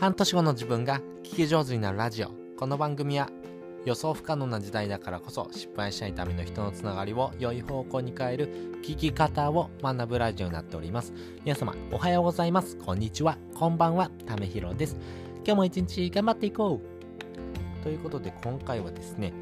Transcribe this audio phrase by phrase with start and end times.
[0.00, 2.30] 半年後の自分が聞き上手になるラジオ。
[2.56, 3.28] この番組は
[3.84, 11.12] 予想不可能な時代だからこそ失敗しないための人のつながりを良い方向に変える聞き方を学ぶラジオになっております。
[11.44, 12.76] 皆様おはようございます。
[12.76, 13.38] こんにちは。
[13.56, 14.08] こんばんは。
[14.24, 14.96] ためひろです。
[15.44, 17.82] 今日も一日頑張っていこう。
[17.82, 19.32] ということで今回はですね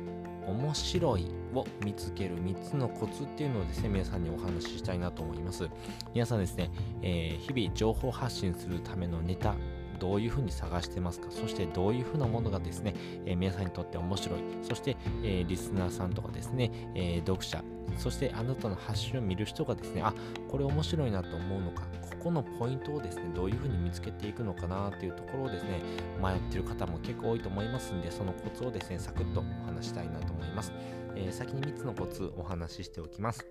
[0.46, 5.68] 面白いを見つける3つのコツっていうのをですね、皆さんにお話ししたいなと思います。
[6.14, 6.70] 皆さんですね、
[7.02, 9.54] えー、日々情報発信するためのネタ
[9.96, 11.30] どういうふうに探してますか？
[11.30, 14.38] そしてどういうふうなものがですね、えー、皆さんにとって面白い？
[14.62, 17.62] そして、えー、リスナーさんとかですね、え、読者
[17.98, 20.12] そしてあなたの発信を見る人がですねあ
[20.50, 25.80] これ面白いなと思うのかここのポイントをですねどういうふうに見つけていくのかなっていうところをですね
[26.20, 30.72] 迷ってる方も結構多いと思いますんでそのコツをですねサクッとお話したいなと思います、
[31.14, 33.46] え先に3つのコツお話ししておきます。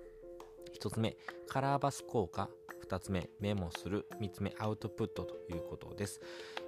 [0.77, 1.16] 1つ目
[1.48, 2.50] カラーバス効果。
[2.88, 4.07] 2つ目メモする。
[4.20, 6.22] 3つ目アウトプットということです、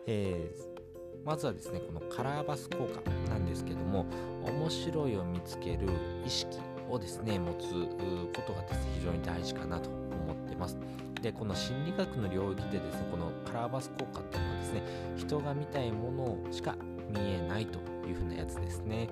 [0.06, 4.06] えー、まずはですねこのカラーバス効果なんですけども
[4.44, 5.88] 面白いを見つける
[6.26, 6.58] 意識
[6.90, 7.70] をですね持つ
[8.36, 10.78] ことがですね非常に大事かなと思ってます。
[11.22, 14.84] でこの心理学の領域でですねこのカラーバス効果っていうのはですね
[15.18, 16.76] 人が見たいものしか
[17.10, 19.10] 見えないというふうなやつですね。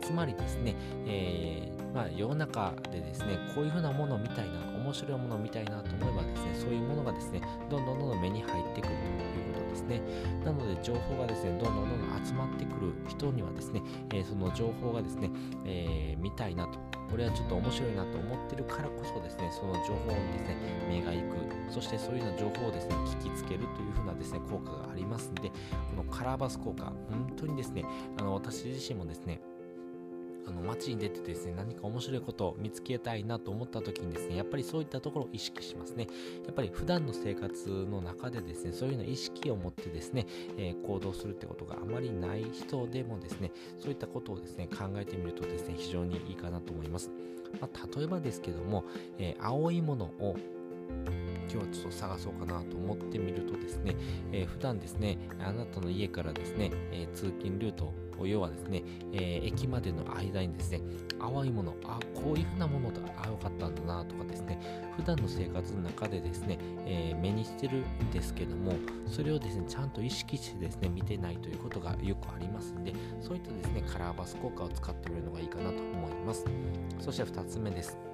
[0.00, 0.74] つまりですね、
[1.06, 9.00] えー、まあ、世の中でですねこういうふうなものを見たいな面白いものを見たいなと思えばですねそういうものがですねどんどんどんどん目に入ってくると
[9.38, 10.00] いうことですね。
[10.44, 13.82] なので情報がですねどんどんどんどん集まってくる人にはですね、
[14.14, 15.30] えー、その情報がですね、
[15.66, 16.78] えー、見たいなと。
[17.10, 20.56] これはちょっと面白いなと思ってるからこそですねその情報にですね
[20.88, 21.48] 目が行く。
[21.70, 25.54] そしてそういうような情報をですね聞きつけるというふうなですね効果がありますんでこ
[25.96, 27.84] のカラーバス効果本当にですね
[28.18, 29.40] あの私自身もですね
[30.46, 36.06] あの街に出てですね何か面白いことを見つけたいなと思った時にですねやっぱりそういったところを意識しますね。
[36.46, 47.10] やっぱり普段の生活の中でですねそういうような意識を持ってですね、えー、行動するってことがあまりない人でもですねそういったことをですね考えてみるとですね非常にいいかなと思います、
[47.60, 48.84] まあ、例えばですけども、
[49.18, 50.36] えー、青いものを
[51.50, 53.96] 今日はちょっと探そうかなと思ってみるとですね、
[54.32, 57.92] えー、普段ですね、あなたの家からですね、えー、通勤ルート
[58.26, 58.82] 要はですね、
[59.12, 60.80] えー、駅までの間にですね、
[61.20, 64.58] 淡いもの、あ、こういうふうなものだ、あ、よかったんだなとかですね、
[64.96, 68.72] 普段の生活の中でですね、えー、目にしてるんですけども、
[69.06, 76.44] それをですね、ちゃんと意識してですね、見てないということがよくありますんで、そういったですね、カラーバス効果を使ってみるのがいいかなと思います。
[76.98, 78.07] そして2つ目です。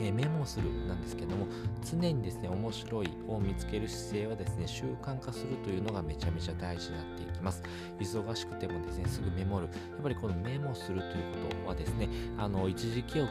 [0.00, 1.46] えメモするなんですけども
[1.84, 7.62] 常にですね面白いを見つける姿勢はですね習慣化するというのがめちゃめちゃ大事になっていきます。
[7.98, 9.66] 忙しくてもですねすぐメモる。
[9.66, 13.30] やっぱりこのメモするということはですねあの一時記憶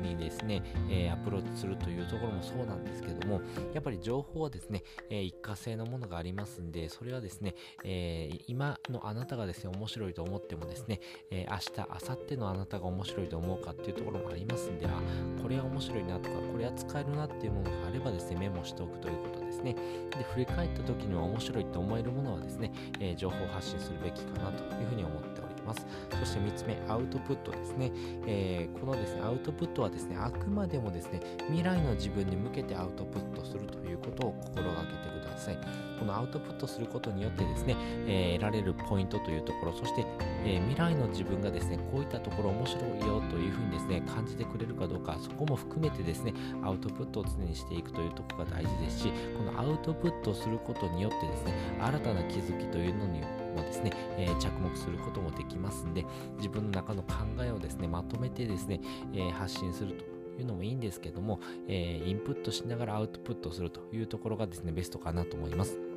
[0.00, 3.40] にですね、えー、アプローチするというところもそうなんですけども
[3.72, 11.00] やっぱり情報はですね、えー、一過性のものがありますんでそれはですね、えー、今のあなたがですね面白いと思ってもですね、
[11.30, 11.84] え明日明
[12.14, 14.90] 後日のあなたが面白いと思うかっていうところもありますんであ
[15.44, 19.74] これは面白いなとか、これは使えるなっていうものがあればですね、メモしておくということですね。
[19.74, 25.33] で、振り返った時には面白いと思えるものはですね、えー、情報発信するべきかなというふうに思っております。
[26.20, 27.90] そして3つ目、アウトプットですね。
[28.26, 35.58] えー、このですね、アウトプットはですね、あくまでもですね、未来の自分に向けてアウトプットするということを心がけてください。
[35.98, 37.76] このアウトプットすることによってですね、
[38.06, 40.04] えー、得られるポイントというところ、そして、
[40.44, 53.22] えー、未来の自分がですね、こういったところ面白いよというふうにですね、感じてくれるかどうか、そこも含めてですね、アウトプットを常にしていくというところが大事ですし、このアウトプットすることによってですね、新たな気づきというのに
[53.54, 56.04] もですね、えー、着目することもできますんで、
[56.36, 58.80] 自分の中の考えをですね、まとめてですね、
[59.12, 60.04] えー、発信すると
[60.40, 65.93] いうのもいいんですけども、えー、インプットしながらアウトプットするというところがですね、ベストかなと思います。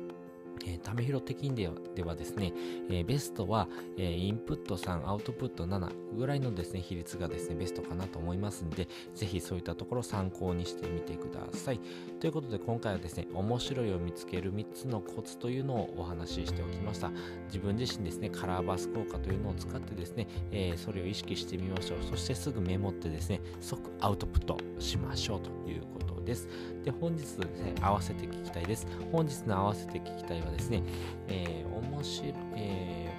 [0.66, 2.52] えー、ためひろ的にではではですね、
[2.90, 11.80] えー、ベストは、えー、インプット3、アウトプット7ぐらいのですね、比率がですね、ベストかなと思いますんで、ぜひそういったところを参考にしてみてください。
[12.20, 17.10] ということで、今回はですね、面白いを見つける3つのコツというのをお話ししておきました。
[17.46, 21.98] 自分自身ですね、カラーバス効果というのを使ってですね、えそれを意識してみましょう。
[22.02, 26.46] そしてすぐメモってですね、即アウトプットしましょうということです。
[26.84, 28.86] で、本日ですね、合わせて聞きたいです。
[29.10, 30.82] 本日の合わせて聞きたいはですね、
[31.26, 33.10] えー、面白い、え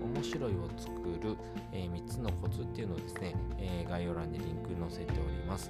[0.00, 0.90] ー、面白いを作
[1.22, 1.36] る、
[1.72, 5.68] え3つのコツっていうのをですね、え概要欄にリンク載せております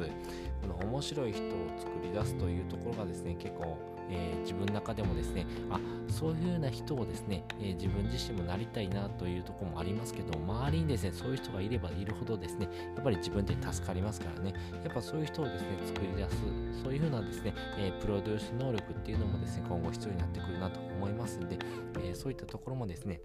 [0.61, 1.49] この面白い人を
[1.79, 3.79] 作り出すというところがですね結構
[4.11, 5.79] えー、自分の中でもですねあ
[6.09, 14.53] そういうような人をですね、えー、自分自身もなりたいなというとこもありますけど周りにですねそういう人がいればいるほどですねやっぱり自分で助かりますからね。
[14.85, 16.37] やっぱそういう人をですね作り出す
[16.83, 21.59] そういうふうなですね、えー、プロデュース能力っていうのもですね今後必要になってくるなと思いますんで、
[22.03, 23.21] えそういったところもですね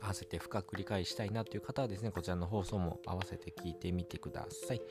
[0.00, 4.82] 合わせて深く理解したいなという方はですね、こちらの放送も合わせて聞いてみてください。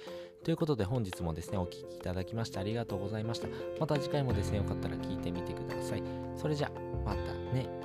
[0.44, 3.47] ということで本日もですね、お聴きいただきましてありがとうございました。
[3.79, 6.03] また次回もですね、よかったら聞いてみてください。
[6.35, 6.71] それじゃ、
[7.06, 7.78] またね。